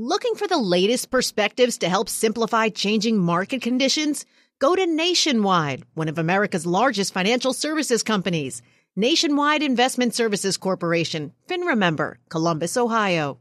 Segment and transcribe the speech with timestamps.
[0.00, 4.24] Looking for the latest perspectives to help simplify changing market conditions?
[4.60, 8.62] Go to Nationwide, one of America's largest financial services companies.
[8.94, 13.40] Nationwide Investment Services Corporation, FINRA member, Columbus, Ohio.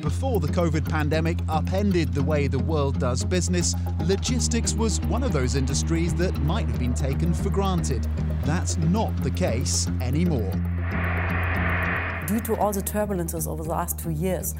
[0.00, 3.74] Before the COVID pandemic upended the way the world does business,
[4.06, 8.08] logistics was one of those industries that might have been taken for granted.
[8.46, 10.52] That's not the case anymore.
[12.26, 14.52] Due to all the turbulences over the last two years,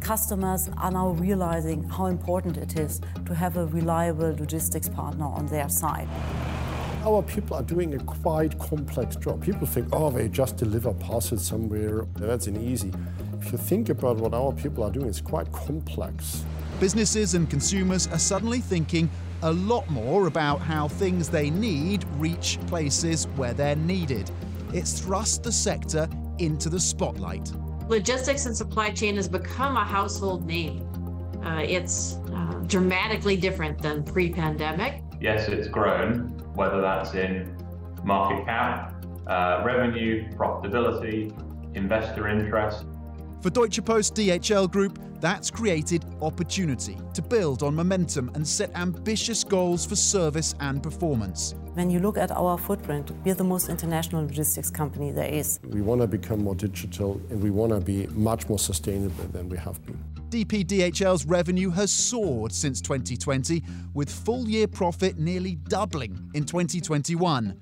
[0.00, 5.44] customers are now realizing how important it is to have a reliable logistics partner on
[5.48, 6.08] their side.
[7.04, 9.42] Our people are doing a quite complex job.
[9.42, 12.06] People think, oh, they just deliver parcels somewhere.
[12.16, 12.90] That's an easy.
[13.38, 16.42] If you think about what our people are doing, it's quite complex.
[16.78, 19.10] Businesses and consumers are suddenly thinking
[19.42, 24.30] a lot more about how things they need reach places where they're needed.
[24.72, 26.08] It's thrust the sector
[26.40, 27.52] into the spotlight.
[27.88, 30.86] Logistics and supply chain has become a household name.
[31.44, 35.02] Uh, it's uh, dramatically different than pre pandemic.
[35.20, 37.56] Yes, it's grown, whether that's in
[38.04, 38.94] market cap,
[39.26, 41.32] uh, revenue, profitability,
[41.74, 42.84] investor interest.
[43.42, 49.44] For Deutsche Post DHL Group, that's created opportunity to build on momentum and set ambitious
[49.44, 51.54] goals for service and performance.
[51.74, 55.60] When you look at our footprint, we're the most international logistics company there is.
[55.64, 59.48] We want to become more digital and we want to be much more sustainable than
[59.48, 60.02] we have been.
[60.30, 63.62] DPDHL's revenue has soared since 2020,
[63.94, 67.60] with full year profit nearly doubling in 2021.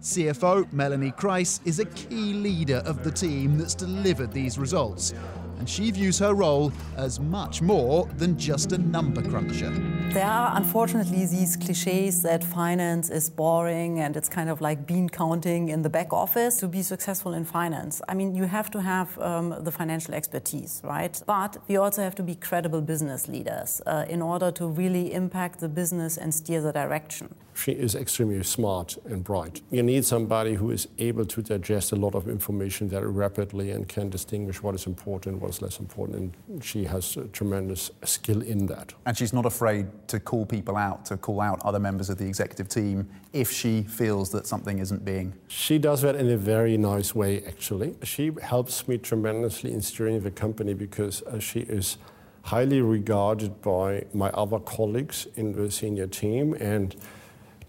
[0.00, 5.12] CFO Melanie Kreis is a key leader of the team that's delivered these results,
[5.60, 9.70] and she views her role as much more than just a number cruncher.
[10.14, 15.10] There are unfortunately these cliches that finance is boring and it's kind of like bean
[15.10, 16.56] counting in the back office.
[16.56, 20.80] To be successful in finance, I mean, you have to have um, the financial expertise,
[20.82, 21.22] right?
[21.26, 25.60] But we also have to be credible business leaders uh, in order to really impact
[25.60, 27.34] the business and steer the direction.
[27.54, 29.60] She is extremely smart and bright.
[29.70, 33.88] You need somebody who is able to digest a lot of information very rapidly and
[33.88, 36.34] can distinguish what is important, what is less important.
[36.48, 38.94] And she has tremendous skill in that.
[39.04, 42.26] And she's not afraid to call people out, to call out other members of the
[42.26, 45.34] executive team if she feels that something isn't being.
[45.48, 47.94] She does that in a very nice way, actually.
[48.02, 51.98] She helps me tremendously in steering the company because uh, she is
[52.42, 56.96] highly regarded by my other colleagues in the senior team and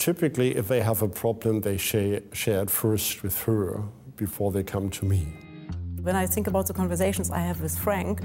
[0.01, 3.83] typically, if they have a problem, they share, share it first with her
[4.17, 5.27] before they come to me.
[6.01, 8.21] When I think about the conversations I have with Frank,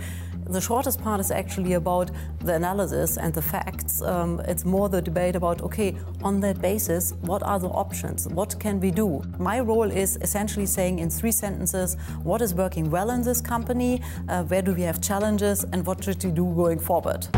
[0.46, 2.10] the shortest part is actually about
[2.40, 4.00] the analysis and the facts.
[4.00, 8.26] Um, it's more the debate about, okay, on that basis, what are the options?
[8.28, 9.22] What can we do?
[9.38, 14.00] My role is essentially saying in three sentences what is working well in this company,
[14.30, 17.28] uh, where do we have challenges, and what should we do going forward.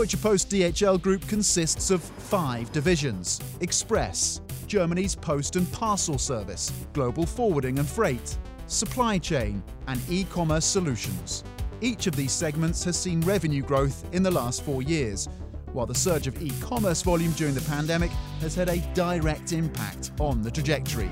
[0.00, 7.26] Deutsche Post DHL Group consists of five divisions Express, Germany's post and parcel service, global
[7.26, 11.44] forwarding and freight, supply chain, and e commerce solutions.
[11.82, 15.28] Each of these segments has seen revenue growth in the last four years,
[15.74, 18.10] while the surge of e commerce volume during the pandemic
[18.40, 21.10] has had a direct impact on the trajectory.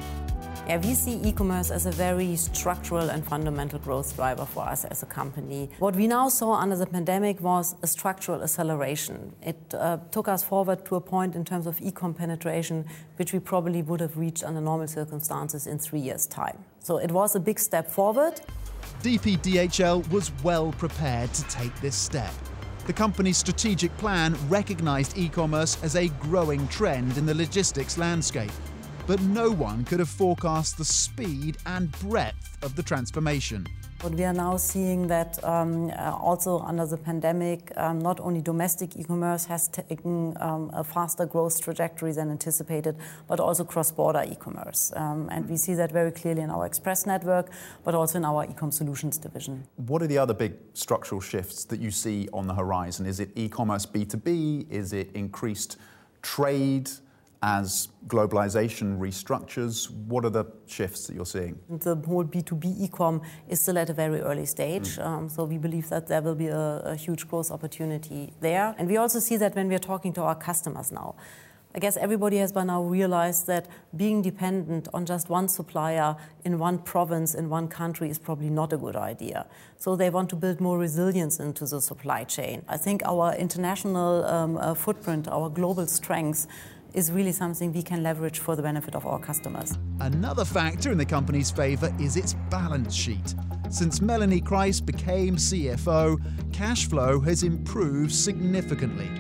[0.69, 5.03] Yeah, we see e-commerce as a very structural and fundamental growth driver for us as
[5.03, 5.71] a company.
[5.79, 9.35] What we now saw under the pandemic was a structural acceleration.
[9.41, 12.85] It uh, took us forward to a point in terms of e-com penetration,
[13.17, 16.59] which we probably would have reached under normal circumstances in three years' time.
[16.81, 18.39] So it was a big step forward.
[19.03, 22.35] DPDHL was well prepared to take this step.
[22.87, 28.53] The company's strategic plan recognized e commerce as a growing trend in the logistics landscape
[29.09, 33.67] but no one could have forecast the speed and breadth of the transformation.
[34.01, 38.43] But we are now seeing that um, uh, also under the pandemic, um, not only
[38.43, 42.97] domestic e-commerce has taken um, a faster growth trajectory than anticipated,
[43.27, 44.93] but also cross-border e-commerce.
[44.95, 47.51] Um, and we see that very clearly in our Express network,
[47.85, 49.65] but also in our e-com solutions division.
[49.77, 53.07] What are the other big structural shifts that you see on the horizon?
[53.07, 54.71] Is it e-commerce B2B?
[54.71, 55.79] Is it increased
[56.21, 56.91] trade?
[57.43, 59.91] As globalization restructures?
[59.91, 61.59] What are the shifts that you're seeing?
[61.69, 64.97] The whole B2B e-com is still at a very early stage.
[64.97, 65.07] Mm.
[65.07, 68.75] Um, so we believe that there will be a, a, huge growth opportunity there.
[68.79, 71.15] And we also see that when we're talking to our customers now.
[71.75, 76.59] I guess everybody has by now realized that being dependent on just one supplier in
[76.59, 79.47] one province, in one country, is probably not a good idea.
[79.77, 82.65] So they want to build more resilience into the supply chain.
[82.69, 86.47] I think our international um, uh, footprint, our global strengths,
[86.95, 89.79] is really something we can leverage for the benefit of our customers.
[90.01, 93.35] Another factor in the company's favour is its balance sheet.
[93.71, 96.19] Since Melanie Kreis became CFO,
[96.53, 99.11] cash flow has improved significantly.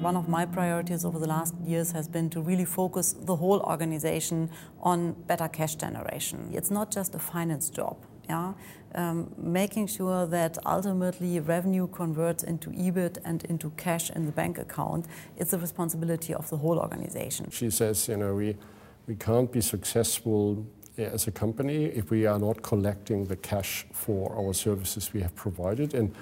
[0.00, 3.60] One of my priorities over the last years has been to really focus the whole
[3.60, 4.48] organization
[4.80, 6.50] on better cash generation.
[6.52, 7.96] It's not just a finance job.
[8.28, 8.52] Yeah?
[8.94, 14.58] Um, making sure that ultimately revenue converts into EBIT and into cash in the bank
[14.58, 17.50] account is the responsibility of the whole organization.
[17.50, 18.56] She says, you know, we,
[19.06, 20.66] we can't be successful
[20.96, 25.34] as a company if we are not collecting the cash for our services we have
[25.34, 25.94] provided.
[25.94, 26.14] And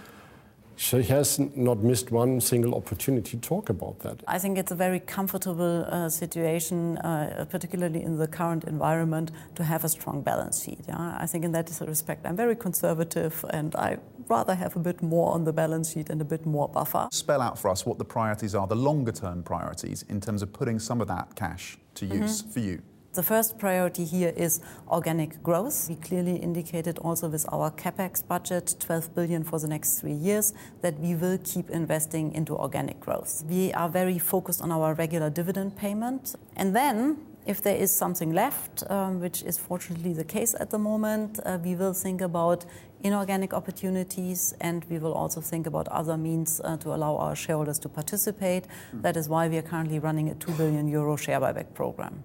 [0.77, 4.23] she has not missed one single opportunity to talk about that.
[4.27, 9.65] I think it's a very comfortable uh, situation, uh, particularly in the current environment, to
[9.65, 10.81] have a strong balance sheet.
[10.87, 11.17] Yeah?
[11.19, 15.33] I think in that respect, I'm very conservative and I rather have a bit more
[15.33, 17.09] on the balance sheet and a bit more buffer.
[17.11, 20.53] Spell out for us what the priorities are, the longer term priorities, in terms of
[20.53, 22.51] putting some of that cash to use mm-hmm.
[22.51, 22.83] for you.
[23.17, 25.89] The first priority here is organic growth.
[25.89, 30.53] We clearly indicated also with our CapEx budget, 12 billion for the next three years,
[30.83, 33.43] that we will keep investing into organic growth.
[33.49, 36.35] We are very focused on our regular dividend payment.
[36.57, 37.17] And then
[37.47, 41.59] if there is something left, um, which is fortunately the case at the moment, uh,
[41.65, 42.67] we will think about
[43.03, 47.79] inorganic opportunities and we will also think about other means uh, to allow our shareholders
[47.79, 48.67] to participate.
[48.93, 52.23] That is why we are currently running a 2 billion euro share buyback program.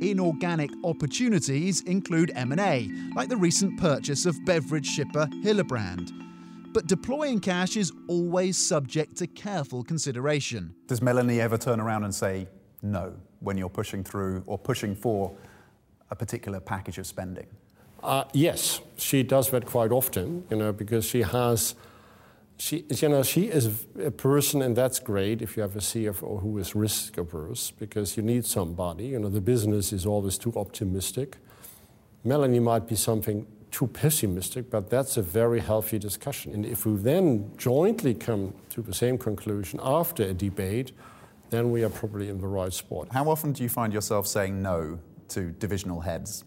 [0.00, 6.10] Inorganic opportunities include M&A, like the recent purchase of beverage shipper Hillebrand.
[6.72, 10.74] But deploying cash is always subject to careful consideration.
[10.86, 12.46] Does Melanie ever turn around and say
[12.82, 15.34] no when you're pushing through or pushing for
[16.10, 17.46] a particular package of spending?
[18.02, 21.74] Uh, yes, she does that quite often, you know, because she has
[22.60, 26.42] she, you know, she is a person, and that's great if you have a CFO
[26.42, 29.06] who is risk averse, because you need somebody.
[29.06, 31.38] You know, the business is always too optimistic.
[32.22, 36.52] Melanie might be something too pessimistic, but that's a very healthy discussion.
[36.52, 40.92] And if we then jointly come to the same conclusion after a debate,
[41.48, 43.08] then we are probably in the right spot.
[43.10, 44.98] How often do you find yourself saying no
[45.28, 46.44] to divisional heads?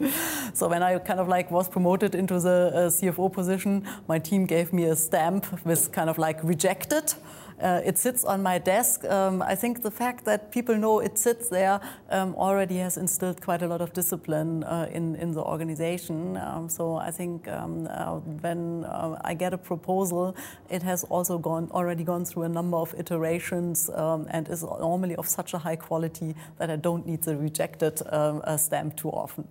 [0.54, 4.46] so when I kind of like was promoted into the uh, CFO position, my team
[4.46, 7.14] gave me a stamp with kind of like rejected.
[7.60, 9.04] Uh, it sits on my desk.
[9.04, 13.42] Um, I think the fact that people know it sits there um, already has instilled
[13.42, 16.38] quite a lot of discipline uh, in, in the organization.
[16.38, 20.34] Um, so I think um, uh, when uh, I get a proposal,
[20.70, 25.16] it has also gone already gone through a number of iterations um, and is normally
[25.16, 29.10] of such a high quality that I don't need the rejected um, uh, stamp too
[29.10, 29.46] often.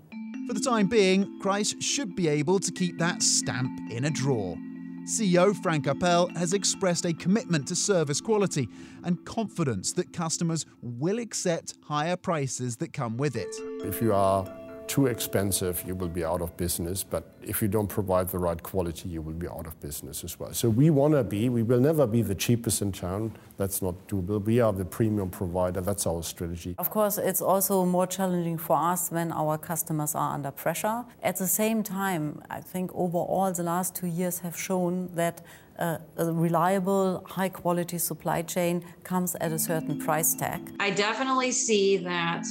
[0.50, 4.58] For the time being, Kreis should be able to keep that stamp in a drawer.
[5.04, 8.68] CEO Frank Appel has expressed a commitment to service quality
[9.04, 13.56] and confidence that customers will accept higher prices that come with it.
[13.86, 14.44] If you are
[14.90, 17.04] too expensive, you will be out of business.
[17.04, 20.40] But if you don't provide the right quality, you will be out of business as
[20.40, 20.52] well.
[20.54, 23.32] So we want to be, we will never be the cheapest in town.
[23.58, 24.44] That's not doable.
[24.44, 25.80] We are the premium provider.
[25.80, 26.74] That's our strategy.
[26.80, 31.06] Of course, it's also more challenging for us when our customers are under pressure.
[31.22, 35.42] At the same time, I think overall the last two years have shown that
[35.78, 40.74] uh, a reliable, high quality supply chain comes at a certain price tag.
[40.80, 42.46] I definitely see that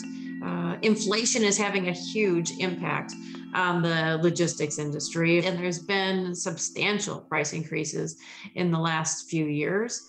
[0.45, 3.15] uh, inflation is having a huge impact
[3.55, 8.17] on the logistics industry, and there's been substantial price increases
[8.55, 10.09] in the last few years.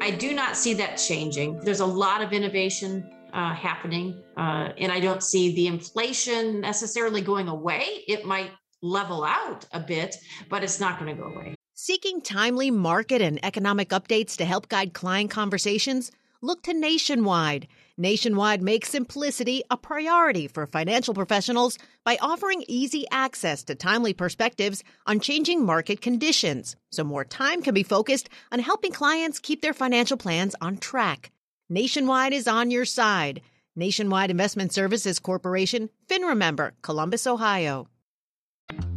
[0.00, 1.60] I do not see that changing.
[1.60, 7.20] There's a lot of innovation uh, happening, uh, and I don't see the inflation necessarily
[7.20, 8.04] going away.
[8.06, 10.16] It might level out a bit,
[10.48, 11.54] but it's not going to go away.
[11.74, 16.10] Seeking timely market and economic updates to help guide client conversations?
[16.40, 17.68] Look to Nationwide.
[18.00, 24.84] Nationwide makes simplicity a priority for financial professionals by offering easy access to timely perspectives
[25.08, 29.72] on changing market conditions, so more time can be focused on helping clients keep their
[29.72, 31.32] financial plans on track.
[31.68, 33.40] Nationwide is on your side.
[33.74, 37.88] Nationwide Investment Services Corporation, FINRA member, Columbus, Ohio.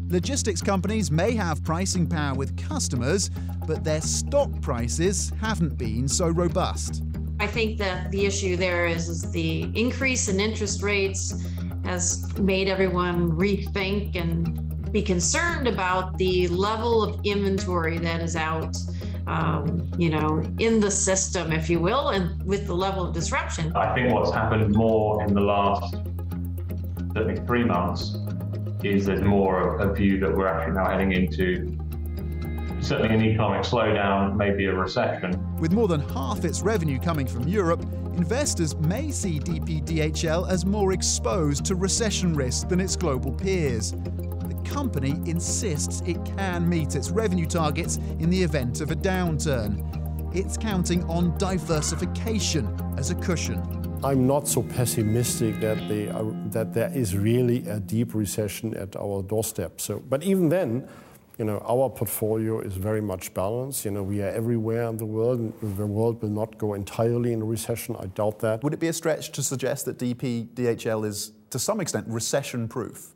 [0.09, 3.31] Logistics companies may have pricing power with customers,
[3.65, 7.01] but their stock prices haven't been so robust.
[7.41, 11.43] I think that the issue there is, is the increase in interest rates
[11.83, 18.77] has made everyone rethink and be concerned about the level of inventory that is out
[19.25, 23.75] um, you know, in the system, if you will, and with the level of disruption.
[23.75, 25.95] I think what's happened more in the last
[27.15, 28.17] certainly three months
[28.83, 31.75] is there's more of a view that we're actually now heading into
[32.81, 35.31] certainly an economic slowdown, maybe a recession.
[35.59, 37.81] With more than half its revenue coming from Europe,
[38.15, 43.91] investors may see DPDHL as more exposed to recession risk than its global peers.
[43.91, 49.87] The company insists it can meet its revenue targets in the event of a downturn.
[50.35, 53.81] It's counting on diversification as a cushion.
[54.03, 58.75] I'm not so pessimistic that, they are, uh, that there is really a deep recession
[58.75, 59.79] at our doorstep.
[59.79, 60.87] So, but even then,
[61.41, 63.83] you know, our portfolio is very much balanced.
[63.83, 65.51] You know, we are everywhere in the world.
[65.63, 67.95] The world will not go entirely in a recession.
[67.99, 68.63] I doubt that.
[68.63, 73.15] Would it be a stretch to suggest that DP DHL is, to some extent, recession-proof?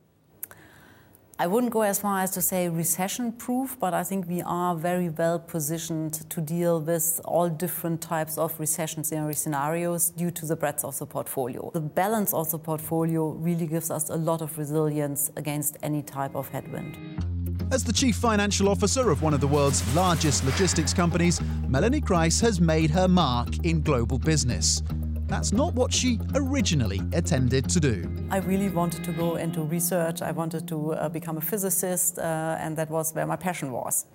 [1.38, 4.75] I wouldn't go as far as to say recession proof, but I think we are
[4.75, 10.55] very well positioned to deal with all different types of recessionary scenarios due to the
[10.55, 11.70] breadth of the portfolio.
[11.75, 16.36] The balance of the portfolio really gives us a lot of resilience against any type
[16.36, 17.35] of headwind.
[17.72, 22.39] As the chief financial officer of one of the world's largest logistics companies, Melanie Kreis
[22.41, 24.84] has made her mark in global business.
[25.27, 28.07] That's not what she originally intended to do.
[28.29, 30.22] I really wanted to go into research.
[30.22, 34.05] I wanted to uh, become a physicist, uh, and that was where my passion was.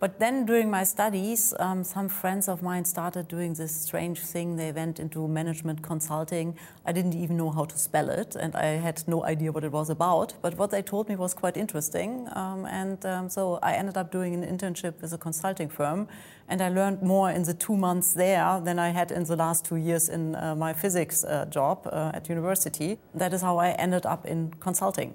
[0.00, 4.56] But then during my studies, um, some friends of mine started doing this strange thing.
[4.56, 6.56] They went into management consulting.
[6.86, 9.72] I didn't even know how to spell it, and I had no idea what it
[9.72, 10.32] was about.
[10.40, 12.26] But what they told me was quite interesting.
[12.32, 16.08] Um, and um, so I ended up doing an internship with a consulting firm.
[16.48, 19.66] And I learned more in the two months there than I had in the last
[19.66, 22.98] two years in uh, my physics uh, job uh, at university.
[23.14, 25.14] That is how I ended up in consulting.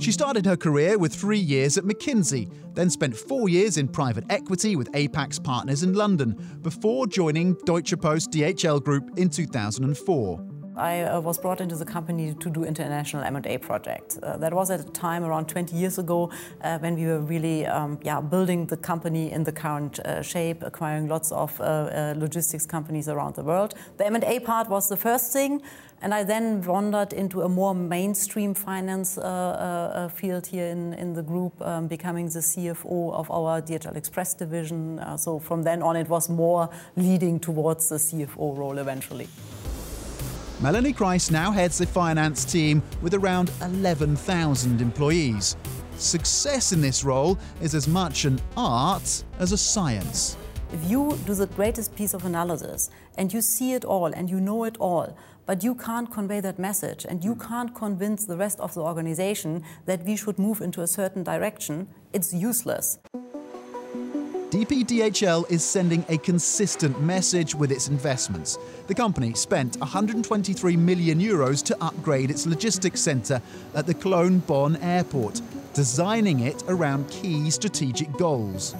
[0.00, 4.24] She started her career with three years at McKinsey, then spent four years in private
[4.30, 10.49] equity with Apax Partners in London, before joining Deutsche Post DHL Group in 2004.
[10.76, 14.18] I uh, was brought into the company to do international M&A projects.
[14.22, 16.30] Uh, that was at a time around 20 years ago
[16.62, 20.62] uh, when we were really um, yeah, building the company in the current uh, shape,
[20.62, 23.74] acquiring lots of uh, uh, logistics companies around the world.
[23.96, 25.60] The M&A part was the first thing,
[26.02, 29.16] and I then wandered into a more mainstream finance
[30.14, 35.00] field here in, in the group, um, becoming the CFO of our DHL Express division.
[35.18, 39.28] so from then on, it was more leading towards the CFO role eventually.
[40.62, 45.56] Melanie Kreis now heads the finance team with around 11,000 employees.
[45.96, 50.36] Success in this role is as much an art as a science.
[50.70, 54.38] If you do the greatest piece of analysis and you see it all and you
[54.38, 58.60] know it all, but you can't convey that message and you can't convince the rest
[58.60, 62.98] of the organization that we should move into a certain direction, it's useless.
[64.50, 68.58] DPDHL is sending a consistent message with its investments.
[68.88, 73.40] The company spent 123 million euros to upgrade its logistics centre
[73.76, 75.40] at the Cologne Bonn airport,
[75.72, 78.72] designing it around key strategic goals.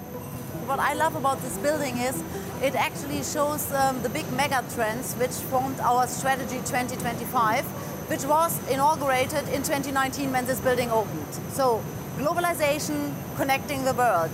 [0.67, 2.21] What I love about this building is
[2.65, 7.65] it actually shows um, the big mega trends which formed our strategy 2025,
[8.11, 11.33] which was inaugurated in 2019 when this building opened.
[11.53, 11.81] So,
[12.19, 14.33] globalization, connecting the world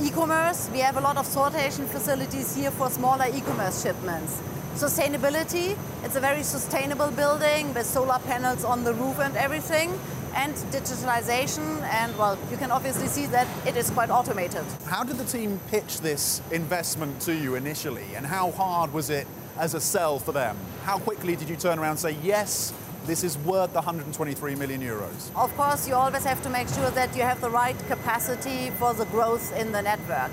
[0.00, 4.40] E-commerce, we have a lot of sortation facilities here for smaller e-commerce shipments.
[4.74, 9.90] Sustainability, it's a very sustainable building with solar panels on the roof and everything.
[10.36, 14.64] And digitalization, and well, you can obviously see that it is quite automated.
[14.86, 19.26] How did the team pitch this investment to you initially, and how hard was it
[19.56, 20.56] as a sell for them?
[20.84, 22.72] How quickly did you turn around and say, yes,
[23.08, 25.34] this is worth 123 million euros.
[25.34, 28.92] Of course, you always have to make sure that you have the right capacity for
[28.92, 30.30] the growth in the network.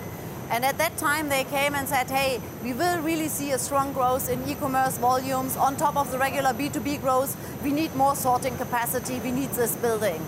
[0.51, 3.94] And at that time, they came and said, hey, we will really see a strong
[3.94, 7.32] growth in e commerce volumes on top of the regular B2B growth.
[7.63, 9.20] We need more sorting capacity.
[9.22, 10.22] We need this building.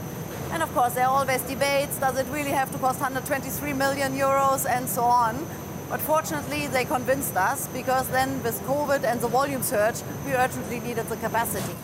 [0.51, 4.13] And of course, there are always debates does it really have to cost 123 million
[4.13, 5.45] euros and so on.
[5.89, 10.79] But fortunately, they convinced us because then with COVID and the volume surge, we urgently
[10.79, 11.75] needed the capacity.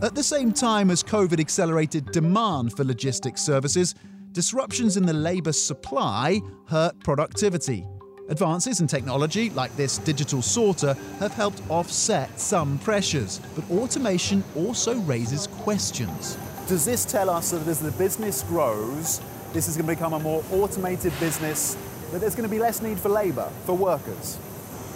[0.00, 3.94] At the same time as COVID accelerated demand for logistics services,
[4.32, 7.84] disruptions in the labour supply hurt productivity.
[8.28, 14.98] Advances in technology, like this digital sorter, have helped offset some pressures, but automation also
[15.00, 16.36] raises questions.
[16.68, 19.20] Does this tell us that as the business grows,
[19.54, 21.76] this is going to become a more automated business,
[22.12, 24.38] that there's going to be less need for labour, for workers?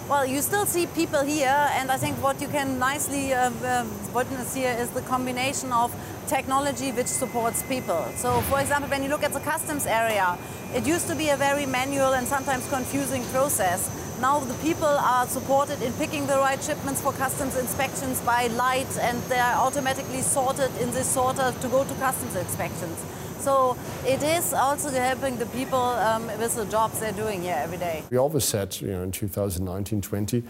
[0.09, 3.85] Well, you still see people here, and I think what you can nicely uh, uh,
[4.13, 5.95] witness here is the combination of
[6.27, 8.05] technology which supports people.
[8.17, 10.37] So, for example, when you look at the customs area,
[10.73, 13.91] It used to be a very manual and sometimes confusing process.
[14.19, 18.89] Now the people are supported in picking the right shipments for customs inspections by light
[18.99, 22.97] and they are automatically sorted in this sorter to go to customs inspections.
[23.43, 23.75] So
[24.07, 28.01] it is also helping the people um, with the jobs they're doing here every day.
[28.09, 30.43] We always said, you know, in 2019, 20,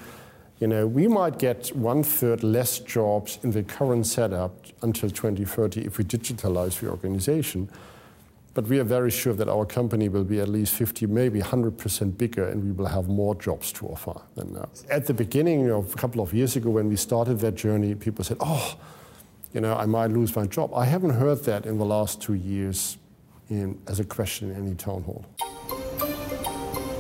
[0.60, 5.82] you know, we might get one third less jobs in the current setup until 2030
[5.82, 7.68] if we digitalize the organization.
[8.54, 12.16] But we are very sure that our company will be at least 50, maybe 100%
[12.16, 14.70] bigger, and we will have more jobs to offer than now.
[14.92, 18.24] At the beginning, of a couple of years ago, when we started that journey, people
[18.24, 18.78] said, oh,
[19.54, 20.74] you know, I might lose my job.
[20.74, 22.98] I haven't heard that in the last two years
[23.50, 25.26] in, as a question in any town hall.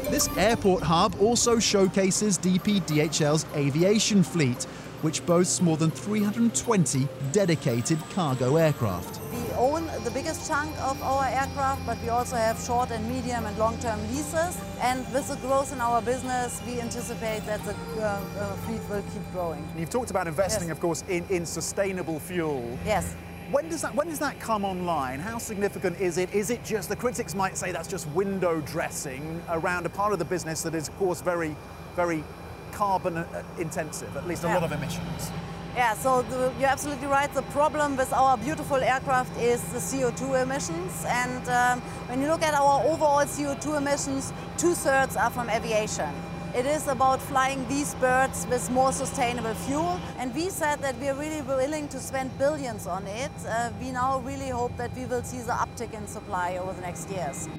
[0.10, 4.64] This airport hub also showcases DP DHL's aviation fleet,
[5.02, 9.23] which boasts more than 320 dedicated cargo aircraft.
[9.58, 13.58] Own the biggest chunk of our aircraft, but we also have short and medium and
[13.58, 14.58] long-term leases.
[14.82, 19.04] And with the growth in our business, we anticipate that the uh, uh, fleet will
[19.14, 19.64] keep growing.
[19.78, 20.76] You've talked about investing, Yes.
[20.78, 22.78] of course, in, in sustainable fuel.
[22.86, 23.16] Yes.
[23.52, 25.20] When does that when does that come online?
[25.20, 26.34] How significant is it?
[26.34, 30.18] Is it just the critics might say that's just window dressing around a part of
[30.20, 31.56] the business that is, of course, very,
[31.96, 32.24] very
[32.72, 34.56] carbon uh, intensive, at least a Yeah.
[34.56, 35.32] lot of emissions.
[35.76, 37.34] Yeah, so the, you're absolutely right.
[37.34, 41.04] The problem with our beautiful aircraft is the CO2 emissions.
[41.08, 46.14] And um, when you look at our overall CO2 emissions, two thirds are from aviation.
[46.56, 50.00] It is about flying these birds with more sustainable fuel.
[50.20, 53.32] And we said that we are really willing to spend billions on it.
[53.48, 56.82] Uh, we now really hope that we will see the uptick in supply over the
[56.82, 57.50] next years.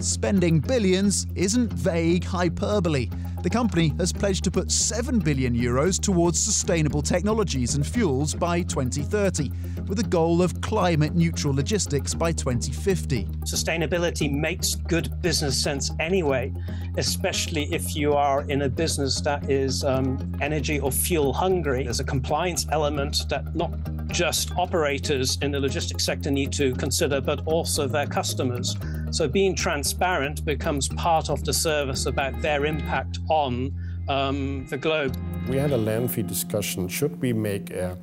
[0.00, 3.10] Spending billions isn't vague hyperbole.
[3.42, 8.62] The company has pledged to put 7 billion euros towards sustainable technologies and fuels by
[8.62, 9.50] 2030,
[9.88, 13.24] with a goal of climate neutral logistics by 2050.
[13.44, 16.52] Sustainability makes good business sense anyway,
[16.96, 21.84] especially if you are in a business that is um, energy or fuel hungry.
[21.84, 23.72] There's a compliance element that not
[24.08, 28.76] just operators in the logistics sector need to consider, but also their customers.
[29.10, 33.74] So being transparent becomes part of the service about their impact on
[34.08, 35.16] um, the globe.
[35.48, 36.88] We had a lengthy discussion.
[36.88, 37.96] Should we make a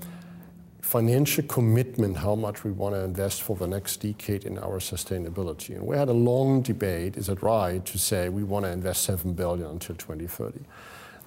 [0.81, 5.75] financial commitment how much we want to invest for the next decade in our sustainability?
[5.75, 7.17] And we had a long debate.
[7.17, 10.59] Is it right to say we want to invest 7 billion until 2030?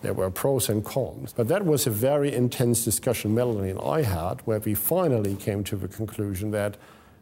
[0.03, 1.33] There were pros and cons.
[1.33, 5.65] But that was a very intense discussion Melanie and I had, where we finally came
[5.65, 6.77] to the conclusion that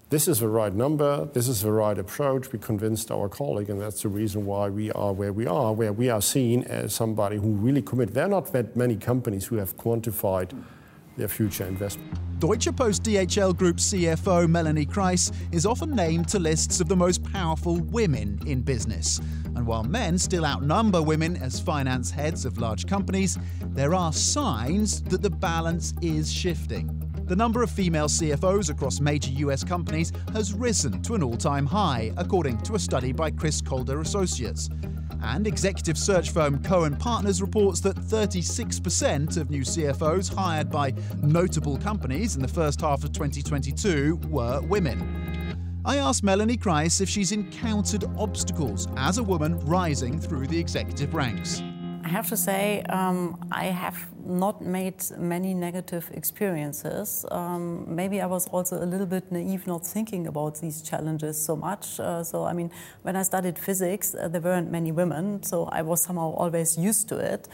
[0.09, 2.53] this is the right number, this is the right approach.
[2.53, 5.93] We convinced our colleague, and that's the reason why we are where we are, where
[5.93, 8.15] we are seen as somebody who really commit.
[8.15, 10.53] There are not that many companies who have quantified
[11.17, 12.13] their future investment.
[12.39, 17.25] Deutsche Post DHL Group CFO Melanie Kreis is often named to lists of the most
[17.33, 19.21] powerful women in business.
[19.57, 23.39] And while men still outnumber women as finance heads of large companies,
[23.71, 27.06] there are signs that the balance is shifting.
[27.27, 31.67] The number of female CFOs across major US companies has risen to an all time
[31.67, 34.71] high, according to a study by Crist Kolder Associates.
[35.21, 41.77] And executive search firm Cowen Partners reports that 36% of new CFOs hired by notable
[41.79, 45.83] companies in the first half of 2022 were women.
[45.85, 51.13] I asked Melanie Kreis if she's encountered obstacles as a woman rising through the executive
[51.13, 51.61] ranks.
[52.05, 57.25] I have to say, um, I have not made many negative experiences.
[57.31, 61.57] Um, maybe I was also a little bit naive, not thinking about these challenges so
[61.57, 62.01] much.
[62.01, 62.71] Uh, so, I mean,
[63.03, 67.09] when I studied physics, uh, there weren't many women, so I was somehow always used
[67.09, 67.49] to it.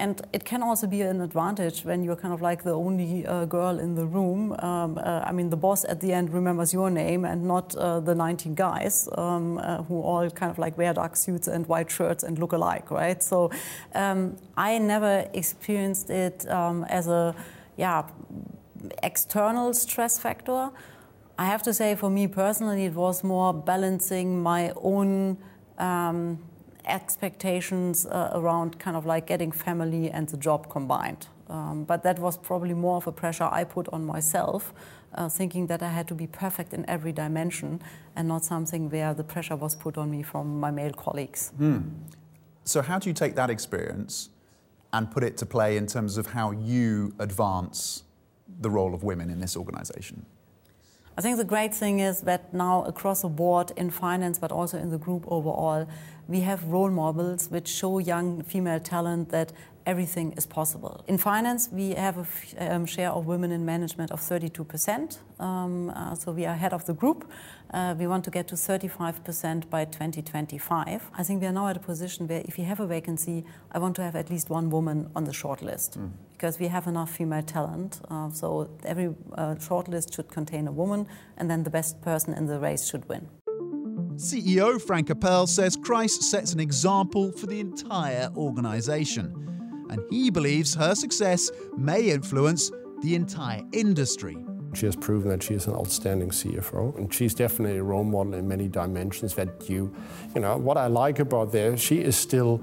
[0.00, 3.44] And it can also be an advantage when you're kind of like the only uh,
[3.44, 4.56] girl in the room.
[4.58, 8.00] Um, uh, I mean, the boss at the end remembers your name and not uh,
[8.00, 11.90] the 19 guys um, uh, who all kind of like wear dark suits and white
[11.90, 13.22] shirts and look alike, right?
[13.22, 13.50] So
[13.94, 17.34] um, I never experienced it um, as a,
[17.76, 18.04] yeah,
[19.02, 20.70] external stress factor.
[21.38, 25.36] I have to say, for me personally, it was more balancing my own
[25.76, 26.38] um,
[26.84, 31.26] expectations uh, around kind of like getting family and the job combined.
[31.48, 34.72] Um, but that was probably more of a pressure I put on myself,
[35.14, 37.82] uh, thinking that I had to be perfect in every dimension
[38.14, 41.50] and not something where the pressure was put on me from my male colleagues.
[42.64, 44.28] So, how do you take that experience
[44.92, 48.04] and put it to play in terms of how you advance
[48.60, 50.26] the role of women in this organization?
[51.18, 54.78] I think the great thing is that now across the board in finance, but also
[54.78, 55.86] in the group overall,
[56.30, 59.52] we have role models which show young female talent that
[59.84, 61.04] everything is possible.
[61.08, 65.18] In finance, we have a f- um, share of women in management of 32%.
[65.40, 67.28] Um, uh, so we are ahead of the group.
[67.72, 71.10] Uh, we want to get to 35% by 2025.
[71.18, 73.78] I think we are now at a position where if you have a vacancy, I
[73.78, 76.10] want to have at least one woman on the shortlist mm.
[76.32, 78.00] because we have enough female talent.
[78.08, 82.46] Uh, so every uh, shortlist should contain a woman, and then the best person in
[82.46, 83.28] the race should win.
[84.20, 90.74] CEO Frank Appel says Kreis sets an example for the entire organisation and he believes
[90.74, 94.36] her success may influence the entire industry.
[94.74, 98.34] She has proven that she is an outstanding CFO, and she's definitely a role model
[98.34, 99.34] in many dimensions.
[99.36, 99.90] That you,
[100.34, 102.62] you know, what I like about there, she is still,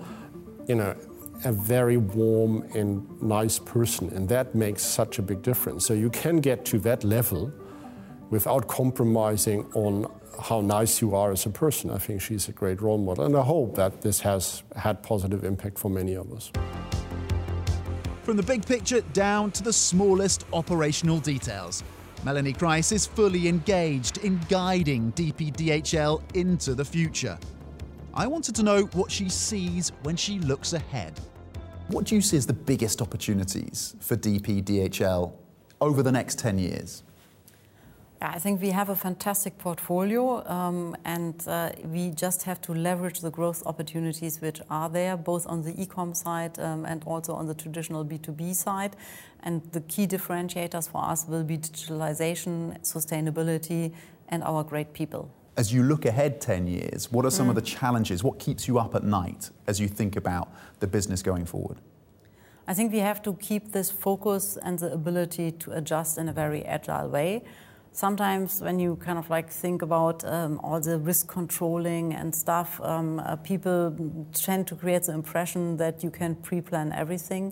[0.68, 0.96] you know,
[1.44, 5.88] a very warm and nice person, and that makes such a big difference.
[5.88, 7.52] So you can get to that level
[8.30, 11.90] without compromising on how nice you are as a person.
[11.90, 15.44] I think she's a great role model, and I hope that this has had positive
[15.44, 16.52] impact for many of us.
[18.24, 21.84] From the big picture down to the smallest operational details,
[22.24, 27.38] Melanie Kreis is fully engaged in guiding DPDHL into the future.
[28.14, 31.20] I wanted to know what she sees when she looks ahead.
[31.88, 35.32] What do you see as the biggest opportunities for DPDHL
[35.80, 37.04] over the next 10 years?
[38.22, 43.20] I think we have a fantastic portfolio, um, and uh, we just have to leverage
[43.20, 47.46] the growth opportunities which are there, both on the e-com side um, and also on
[47.46, 48.96] the traditional B2B side.
[49.44, 53.94] And the key differentiators for us will be digitalization, sustainability,
[54.30, 55.30] and our great people.
[55.56, 57.50] As you look ahead 10 years, what are some mm.
[57.50, 58.24] of the challenges?
[58.24, 60.50] What keeps you up at night as you think about
[60.80, 61.78] the business going forward?
[62.68, 66.34] I think we have to keep this focus and the ability to adjust in a
[66.34, 67.44] very agile way
[67.98, 72.80] sometimes when you kind of like think about um, all the risk controlling and stuff,
[72.84, 73.82] um, uh, people
[74.34, 77.52] tend to create the impression that you can pre-plan everything.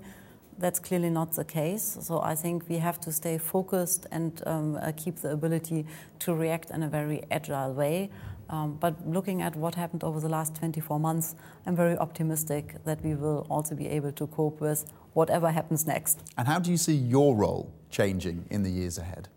[0.59, 1.97] That's clearly not the case.
[1.99, 5.87] So I think we have to stay focused and um, uh, keep the ability
[6.19, 8.11] to react in a very agile way.
[8.47, 11.33] Um, but looking at what happened over the last 24 months,
[11.65, 16.19] I'm very optimistic that we will also be able to cope with whatever happens next.
[16.37, 19.27] And how do you see your role changing in the years ahead?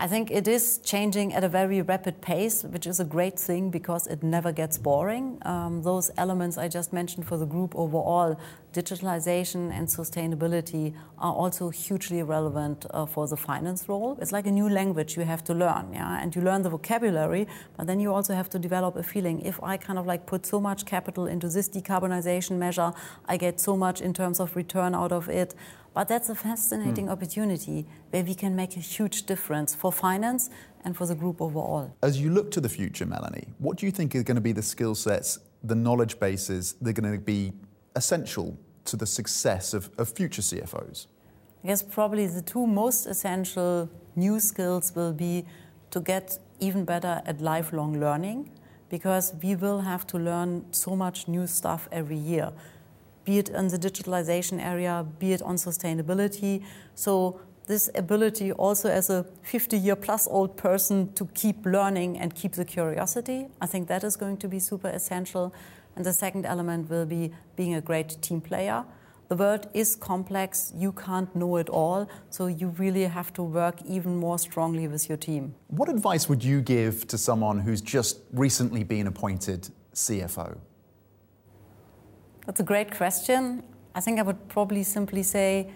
[0.00, 3.68] I think it is changing at a very rapid pace, which is a great thing
[3.68, 5.38] because it never gets boring.
[5.42, 8.38] Um, those elements I just mentioned for the group overall,
[8.72, 14.16] digitalization and sustainability, are also hugely relevant uh, for the finance role.
[14.20, 17.48] It's like a new language you have to learn, yeah, and you learn the vocabulary,
[17.76, 19.40] but then you also have to develop a feeling.
[19.40, 22.92] If I kind of like put so much capital into this decarbonization measure,
[23.26, 25.56] I get so much in terms of return out of it.
[25.98, 27.10] But that's a fascinating mm.
[27.10, 30.48] opportunity where we can make a huge difference for finance
[30.84, 31.92] and for the group overall.
[32.04, 34.52] As you look to the future, Melanie, what do you think are going to be
[34.52, 37.52] the skill sets, the knowledge bases that are going to be
[37.96, 41.08] essential to the success of, of future CFOs?
[41.64, 45.46] I guess probably the two most essential new skills will be
[45.90, 48.52] to get even better at lifelong learning
[48.88, 52.52] because we will have to learn so much new stuff every year
[53.28, 56.62] be it in the digitalization area, be it on sustainability.
[56.94, 62.34] So this ability also as a 50 year plus old person to keep learning and
[62.34, 65.52] keep the curiosity, I think that is going to be super essential.
[65.94, 68.86] And the second element will be being a great team player.
[69.28, 73.82] The world is complex, you can't know it all, so you really have to work
[73.86, 75.54] even more strongly with your team.
[75.66, 80.56] What advice would you give to someone who's just recently been appointed CFO?
[82.48, 83.62] That's a great question.
[83.94, 85.70] I think I would probably simply say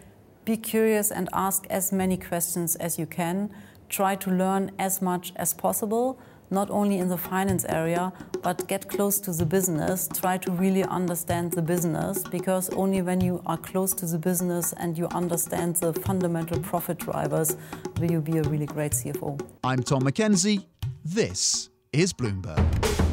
[0.46, 3.50] be curious and ask as many questions as you can.
[3.90, 6.18] Try to learn as much as possible,
[6.50, 8.10] not only in the finance area,
[8.42, 10.08] but get close to the business.
[10.14, 14.72] Try to really understand the business because only when you are close to the business
[14.78, 17.54] and you understand the fundamental profit drivers
[18.00, 19.38] will you be a really great CFO.
[19.62, 20.66] I'm Tom Mackenzie.
[21.04, 23.11] This is Bloomberg.